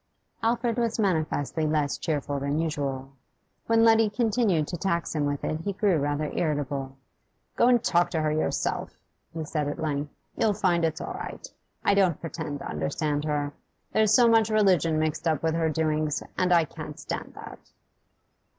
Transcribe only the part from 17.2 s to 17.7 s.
that.